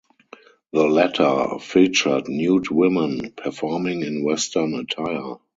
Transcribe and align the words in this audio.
The 0.73 0.87
latter 0.87 1.59
featured 1.59 2.27
nude 2.27 2.71
women 2.71 3.33
performing 3.37 4.01
in 4.01 4.23
western 4.23 4.73
attire. 4.73 5.35